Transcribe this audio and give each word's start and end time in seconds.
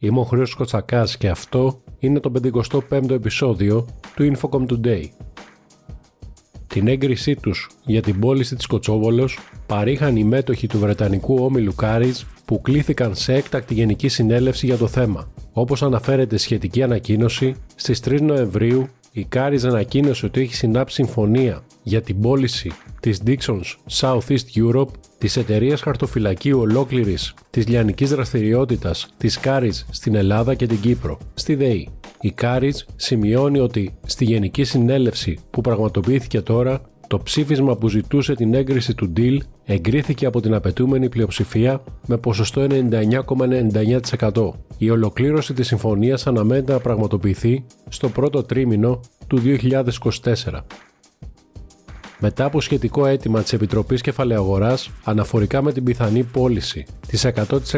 Είμαι 0.00 0.20
ο 0.20 0.22
Χρήστος 0.22 0.54
Κοτσακάς 0.54 1.16
και 1.16 1.28
αυτό 1.28 1.82
είναι 1.98 2.20
το 2.20 2.32
55ο 2.42 3.10
επεισόδιο 3.10 3.86
του 4.16 4.32
Infocom 4.32 4.66
Today. 4.66 5.04
Την 6.66 6.88
έγκρισή 6.88 7.34
τους 7.36 7.70
για 7.84 8.02
την 8.02 8.18
πώληση 8.20 8.56
της 8.56 8.66
Κοτσόβολος 8.66 9.38
παρήχαν 9.66 10.16
οι 10.16 10.24
μέτοχοι 10.24 10.66
του 10.66 10.78
Βρετανικού 10.78 11.44
όμιλου 11.44 11.74
Κάρις 11.74 12.26
που 12.44 12.60
κλήθηκαν 12.60 13.14
σε 13.14 13.34
έκτακτη 13.34 13.74
γενική 13.74 14.08
συνέλευση 14.08 14.66
για 14.66 14.76
το 14.76 14.86
θέμα. 14.86 15.32
Όπως 15.52 15.82
αναφέρεται 15.82 16.36
σχετική 16.36 16.82
ανακοίνωση, 16.82 17.54
στις 17.74 18.00
3 18.04 18.20
Νοεμβρίου 18.20 18.88
η 19.18 19.24
Κάρις 19.28 19.64
ανακοίνωσε 19.64 20.26
ότι 20.26 20.40
έχει 20.40 20.54
συνάψει 20.54 20.94
συμφωνία 20.94 21.62
για 21.82 22.00
την 22.00 22.20
πώληση 22.20 22.72
της 23.00 23.22
Dixon's 23.26 23.74
Southeast 24.00 24.46
Europe, 24.54 24.88
της 25.18 25.36
εταιρείας 25.36 25.80
χαρτοφυλακίου 25.80 26.58
ολόκληρης 26.60 27.34
της 27.50 27.68
λιανικής 27.68 28.10
δραστηριότητας 28.10 29.08
της 29.16 29.38
Κάρις 29.38 29.86
στην 29.90 30.14
Ελλάδα 30.14 30.54
και 30.54 30.66
την 30.66 30.80
Κύπρο, 30.80 31.18
στη 31.34 31.54
ΔΕΗ. 31.54 31.88
Η 32.20 32.30
Κάρις 32.30 32.86
σημειώνει 32.96 33.58
ότι 33.58 33.94
στη 34.06 34.24
Γενική 34.24 34.64
Συνέλευση 34.64 35.38
που 35.50 35.60
πραγματοποιήθηκε 35.60 36.40
τώρα, 36.40 36.80
το 37.08 37.18
ψήφισμα 37.18 37.76
που 37.76 37.88
ζητούσε 37.88 38.34
την 38.34 38.54
έγκριση 38.54 38.94
του 38.94 39.12
deal 39.16 39.38
εγκρίθηκε 39.64 40.26
από 40.26 40.40
την 40.40 40.54
απαιτούμενη 40.54 41.08
πλειοψηφία 41.08 41.82
με 42.06 42.16
ποσοστό 42.16 42.66
99,99%. 42.70 44.50
Η 44.78 44.90
ολοκλήρωση 44.90 45.52
της 45.52 45.66
συμφωνίας 45.66 46.26
αναμένεται 46.26 46.72
να 46.72 46.78
πραγματοποιηθεί 46.78 47.64
στο 47.88 48.08
πρώτο 48.08 48.42
τρίμηνο 48.42 49.00
του 49.26 49.42
2024 49.44 50.87
μετά 52.18 52.44
από 52.44 52.60
σχετικό 52.60 53.06
αίτημα 53.06 53.42
της 53.42 53.52
Επιτροπής 53.52 54.00
Κεφαλαιαγοράς 54.00 54.90
αναφορικά 55.04 55.62
με 55.62 55.72
την 55.72 55.84
πιθανή 55.84 56.22
πώληση 56.22 56.86
της 57.06 57.26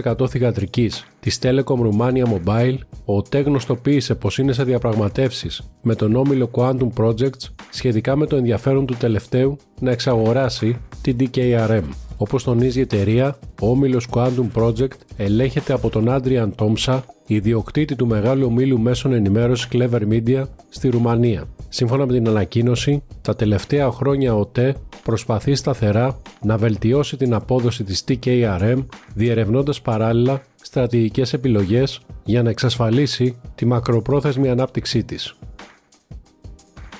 100% 0.04 0.28
θηγατρικής 0.28 1.06
της 1.20 1.38
Telecom 1.42 1.78
Romania 1.90 2.24
Mobile, 2.24 2.78
ο 3.04 3.22
ΤΕ 3.22 3.38
γνωστοποίησε 3.38 4.14
πως 4.14 4.38
είναι 4.38 4.52
σε 4.52 4.64
διαπραγματεύσεις 4.64 5.70
με 5.82 5.94
τον 5.94 6.16
όμιλο 6.16 6.50
Quantum 6.52 6.88
Projects 6.96 7.48
σχετικά 7.70 8.16
με 8.16 8.26
το 8.26 8.36
ενδιαφέρον 8.36 8.86
του 8.86 8.94
τελευταίου 8.98 9.56
να 9.80 9.90
εξαγοράσει 9.90 10.76
την 11.02 11.16
DKRM. 11.20 11.84
Όπως 12.16 12.44
τονίζει 12.44 12.78
η 12.78 12.82
εταιρεία, 12.82 13.38
ο 13.60 13.70
όμιλος 13.70 14.08
Quantum 14.12 14.48
Project 14.54 14.96
ελέγχεται 15.16 15.72
από 15.72 15.90
τον 15.90 16.06
Adrian 16.08 16.48
Τόμσα, 16.54 17.04
ιδιοκτήτη 17.26 17.96
του 17.96 18.06
μεγάλου 18.06 18.46
ομίλου 18.46 18.80
μέσων 18.80 19.12
ενημέρωσης 19.12 19.68
Clever 19.72 20.00
Media 20.10 20.42
στη 20.68 20.88
Ρουμανία. 20.88 21.48
Σύμφωνα 21.72 22.06
με 22.06 22.12
την 22.12 22.28
ανακοίνωση, 22.28 23.02
τα 23.20 23.36
τελευταία 23.36 23.90
χρόνια 23.90 24.34
ο 24.34 24.46
ΤΕ 24.46 24.74
προσπαθεί 25.02 25.54
σταθερά 25.54 26.16
να 26.42 26.56
βελτιώσει 26.56 27.16
την 27.16 27.34
απόδοση 27.34 27.84
της 27.84 28.04
TKRM 28.08 28.84
διερευνώντας 29.14 29.80
παράλληλα 29.80 30.42
στρατηγικές 30.62 31.32
επιλογές 31.32 32.00
για 32.24 32.42
να 32.42 32.50
εξασφαλίσει 32.50 33.36
τη 33.54 33.66
μακροπρόθεσμη 33.66 34.48
ανάπτυξή 34.48 35.04
της. 35.04 35.36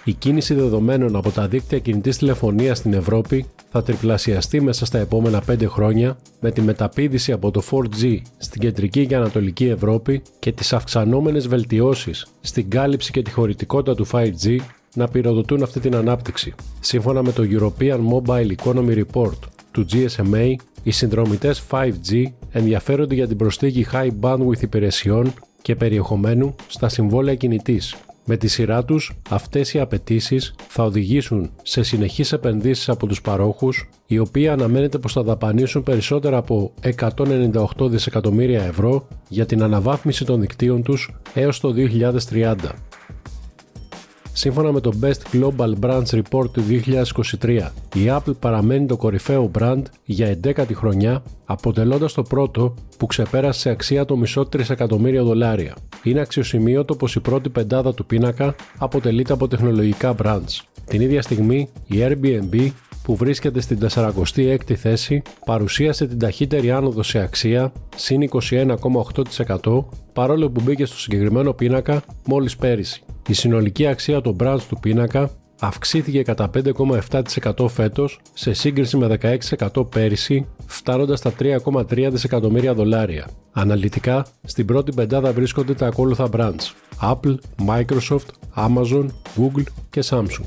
Η 0.04 0.12
κίνηση 0.12 0.54
δεδομένων 0.54 1.16
από 1.16 1.30
τα 1.30 1.48
δίκτυα 1.48 1.78
κινητής 1.78 2.18
τηλεφωνίας 2.18 2.78
στην 2.78 2.92
Ευρώπη 2.92 3.46
θα 3.70 3.82
τριπλασιαστεί 3.82 4.60
μέσα 4.60 4.86
στα 4.86 4.98
επόμενα 4.98 5.42
5 5.50 5.64
χρόνια 5.66 6.16
με 6.40 6.50
τη 6.50 6.60
μεταπίδηση 6.60 7.32
από 7.32 7.50
το 7.50 7.62
4G 7.70 8.18
στην 8.38 8.60
κεντρική 8.60 9.06
και 9.06 9.16
ανατολική 9.16 9.64
Ευρώπη 9.64 10.22
και 10.38 10.52
τις 10.52 10.72
αυξανόμενες 10.72 11.48
βελτιώσεις 11.48 12.26
στην 12.40 12.70
κάλυψη 12.70 13.10
και 13.10 13.22
τη 13.22 13.30
χωρητικότητα 13.30 13.94
του 13.94 14.06
5G 14.12 14.56
να 14.94 15.08
πυροδοτούν 15.08 15.62
αυτή 15.62 15.80
την 15.80 15.94
ανάπτυξη. 15.94 16.54
Σύμφωνα 16.80 17.22
με 17.22 17.32
το 17.32 17.42
European 17.50 17.98
Mobile 18.12 18.54
Economy 18.62 19.02
Report 19.02 19.38
του 19.70 19.86
GSMA, 19.92 20.54
οι 20.82 20.90
συνδρομητές 20.90 21.62
5G 21.70 22.24
ενδιαφέρονται 22.50 23.14
για 23.14 23.26
την 23.26 23.36
προσθήκη 23.36 23.86
high 23.92 24.10
bandwidth 24.20 24.62
υπηρεσιών 24.62 25.32
και 25.62 25.76
περιεχομένου 25.76 26.54
στα 26.66 26.88
συμβόλαια 26.88 27.34
κινητής 27.34 27.96
με 28.30 28.36
τη 28.36 28.48
σειρά 28.48 28.84
τους, 28.84 29.12
αυτές 29.30 29.74
οι 29.74 29.80
απαιτήσεις 29.80 30.54
θα 30.68 30.84
οδηγήσουν 30.84 31.50
σε 31.62 31.82
συνεχείς 31.82 32.32
επενδύσεις 32.32 32.88
από 32.88 33.06
τους 33.06 33.20
παρόχους, 33.20 33.88
οι 34.06 34.18
οποίοι 34.18 34.48
αναμένεται 34.48 34.98
πως 34.98 35.12
θα 35.12 35.22
δαπανίσουν 35.22 35.82
περισσότερα 35.82 36.36
από 36.36 36.72
198 36.82 37.88
δισεκατομμύρια 37.88 38.62
ευρώ 38.62 39.06
για 39.28 39.46
την 39.46 39.62
αναβάθμιση 39.62 40.24
των 40.24 40.40
δικτύων 40.40 40.82
τους 40.82 41.14
έως 41.34 41.60
το 41.60 41.72
2030. 41.72 42.54
Σύμφωνα 44.40 44.72
με 44.72 44.80
το 44.80 44.92
Best 45.02 45.36
Global 45.36 45.72
Brands 45.80 46.20
Report 46.20 46.50
του 46.52 46.62
2023, 47.40 47.68
η 47.94 48.00
Apple 48.08 48.36
παραμένει 48.38 48.86
το 48.86 48.96
κορυφαίο 48.96 49.50
brand 49.58 49.82
για 50.04 50.38
11η 50.44 50.72
χρονιά, 50.74 51.22
αποτελώντας 51.44 52.12
το 52.12 52.22
πρώτο 52.22 52.74
που 52.98 53.06
ξεπέρασε 53.06 53.60
σε 53.60 53.70
αξία 53.70 54.04
το 54.04 54.16
μισό 54.16 54.46
τρισεκατομμύρια 54.46 55.22
δολάρια. 55.22 55.76
Είναι 56.02 56.20
αξιοσημείωτο 56.20 56.96
πως 56.96 57.14
η 57.14 57.20
πρώτη 57.20 57.48
πεντάδα 57.48 57.94
του 57.94 58.06
πίνακα 58.06 58.54
αποτελείται 58.78 59.32
από 59.32 59.48
τεχνολογικά 59.48 60.14
brands. 60.22 60.60
Την 60.84 61.00
ίδια 61.00 61.22
στιγμή, 61.22 61.68
η 61.86 61.96
Airbnb 61.98 62.70
που 63.02 63.16
βρίσκεται 63.16 63.60
στην 63.60 63.78
46η 63.90 64.74
θέση 64.74 65.22
παρουσίασε 65.46 66.06
την 66.06 66.18
ταχύτερη 66.18 66.70
άνοδο 66.70 67.02
σε 67.02 67.18
αξία 67.18 67.72
συν 67.96 68.28
21,8% 68.30 69.84
παρόλο 70.12 70.50
που 70.50 70.60
μπήκε 70.64 70.84
στο 70.84 70.98
συγκεκριμένο 70.98 71.52
πίνακα 71.52 72.02
μόλις 72.26 72.56
πέρυσι. 72.56 73.02
Η 73.30 73.32
συνολική 73.32 73.86
αξία 73.86 74.20
των 74.20 74.36
brands 74.40 74.60
του 74.68 74.78
πίνακα 74.80 75.30
αυξήθηκε 75.60 76.22
κατά 76.22 76.50
5,7% 76.54 77.68
φέτος 77.68 78.20
σε 78.32 78.52
σύγκριση 78.52 78.96
με 78.96 79.18
16% 79.70 79.90
πέρυσι, 79.90 80.46
φτάνοντας 80.66 81.18
στα 81.18 81.32
3,3 81.38 82.08
δισεκατομμύρια 82.10 82.74
δολάρια. 82.74 83.26
Αναλυτικά, 83.52 84.26
στην 84.42 84.66
πρώτη 84.66 84.92
πεντάδα 84.92 85.32
βρίσκονται 85.32 85.74
τα 85.74 85.86
ακόλουθα 85.86 86.28
brands 86.32 86.72
Apple, 87.02 87.34
Microsoft, 87.66 88.28
Amazon, 88.56 89.06
Google 89.36 89.64
και 89.90 90.02
Samsung. 90.04 90.44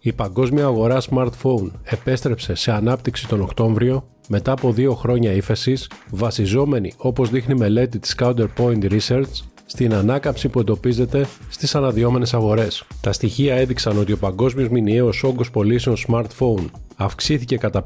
Η 0.00 0.12
παγκόσμια 0.12 0.64
αγορά 0.64 1.00
smartphone 1.10 1.70
επέστρεψε 1.84 2.54
σε 2.54 2.72
ανάπτυξη 2.72 3.28
τον 3.28 3.40
Οκτώβριο 3.40 4.08
μετά 4.28 4.52
από 4.52 4.72
δύο 4.72 4.94
χρόνια 4.94 5.32
ύφεσης, 5.32 5.90
βασιζόμενη 6.10 6.92
όπως 6.96 7.30
δείχνει 7.30 7.54
μελέτη 7.54 7.98
της 7.98 8.14
Counterpoint 8.18 8.90
Research 8.90 9.51
στην 9.66 9.94
ανάκαμψη 9.94 10.48
που 10.48 10.60
εντοπίζεται 10.60 11.26
στις 11.48 11.74
αναδυόμενες 11.74 12.34
αγορές. 12.34 12.84
Τα 13.00 13.12
στοιχεία 13.12 13.54
έδειξαν 13.54 13.98
ότι 13.98 14.12
ο 14.12 14.16
παγκόσμιος 14.16 14.68
μηνιαίος 14.68 15.22
όγκος 15.22 15.50
πωλήσεων 15.50 15.96
smartphone 16.08 16.64
αυξήθηκε 16.96 17.56
κατά 17.56 17.84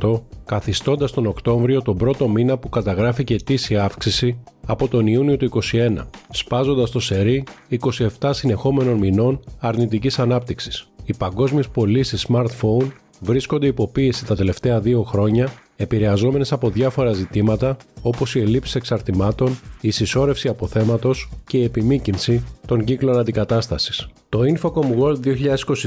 5%, 0.00 0.20
καθιστώντας 0.46 1.12
τον 1.12 1.26
Οκτώβριο 1.26 1.82
τον 1.82 1.96
πρώτο 1.96 2.28
μήνα 2.28 2.58
που 2.58 2.68
καταγράφηκε 2.68 3.34
ετήσια 3.34 3.84
αύξηση 3.84 4.38
από 4.66 4.88
τον 4.88 5.06
Ιούνιο 5.06 5.36
του 5.36 5.50
2021, 5.72 6.06
σπάζοντας 6.30 6.90
το 6.90 7.00
σερί 7.00 7.44
27 8.20 8.30
συνεχόμενων 8.32 8.98
μηνών 8.98 9.40
αρνητικής 9.58 10.18
ανάπτυξης. 10.18 10.88
Οι 11.04 11.14
παγκόσμιες 11.18 11.68
πωλήσεις 11.68 12.26
smartphone 12.28 12.90
βρίσκονται 13.20 13.66
υποποίηση 13.66 14.26
τα 14.26 14.36
τελευταία 14.36 14.80
δύο 14.80 15.02
χρόνια 15.02 15.48
επηρεαζόμενες 15.80 16.52
από 16.52 16.70
διάφορα 16.70 17.12
ζητήματα 17.12 17.76
όπως 18.02 18.34
η 18.34 18.40
ελλείψη 18.40 18.76
εξαρτημάτων, 18.76 19.58
η 19.80 19.90
συσσόρευση 19.90 20.48
αποθέματο 20.48 21.14
και 21.46 21.58
η 21.58 21.64
επιμήκυνση 21.64 22.44
των 22.66 22.84
κύκλων 22.84 23.18
αντικατάστασης. 23.18 24.08
Το 24.28 24.40
Infocom 24.40 24.98
World 24.98 25.18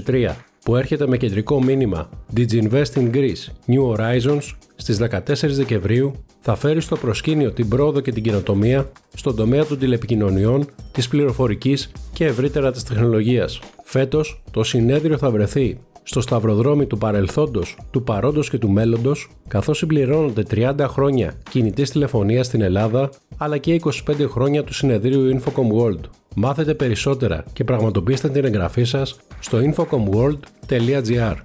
2023 0.07 0.35
που 0.63 0.75
έρχεται 0.75 1.07
με 1.07 1.18
κεντρικό 1.18 1.63
μήνυμα 1.63 2.09
Diginvest 2.35 2.94
in 2.96 3.12
Greece 3.13 3.46
New 3.68 3.96
Horizons 3.96 4.41
στις 4.75 5.00
14 5.12 5.19
Δεκεμβρίου 5.44 6.13
θα 6.41 6.56
φέρει 6.56 6.81
στο 6.81 6.96
προσκήνιο 6.96 7.52
την 7.52 7.69
πρόοδο 7.69 8.00
και 8.00 8.12
την 8.12 8.23
καινοτομία 8.23 8.91
στον 9.13 9.35
τομέα 9.35 9.66
των 9.66 9.79
τηλεπικοινωνιών, 9.79 10.66
της 10.91 11.08
πληροφορικής 11.08 11.91
και 12.13 12.25
ευρύτερα 12.25 12.72
της 12.72 12.84
τεχνολογίας. 12.84 13.59
Φέτος, 13.84 14.44
το 14.52 14.63
συνέδριο 14.63 15.18
θα 15.18 15.31
βρεθεί 15.31 15.78
στο 16.04 16.22
σταυροδρόμι 16.22 16.86
του 16.86 16.98
παρελθόντος, 16.98 17.78
του 17.92 18.04
παρόντος 18.04 18.50
και 18.50 18.58
του 18.58 18.70
μέλλοντος, 18.70 19.30
καθώς 19.48 19.78
συμπληρώνονται 19.78 20.44
30 20.44 20.88
χρόνια 20.88 21.34
κινητής 21.50 21.90
τηλεφωνίας 21.90 22.46
στην 22.46 22.62
Ελλάδα, 22.62 23.10
αλλά 23.38 23.58
και 23.58 23.74
25 23.74 24.28
χρόνια 24.28 24.64
του 24.64 24.74
συνεδρίου 24.74 25.40
Infocom 25.40 25.82
World. 25.82 26.00
Μάθετε 26.36 26.74
περισσότερα 26.74 27.44
και 27.53 27.64
πραγματοποιήστε 27.64 28.30
την 28.30 28.46
εγγραφή 28.46 28.84
σας 28.84 29.20
στο 29.40 29.58
infocomworld.gr. 29.58 31.36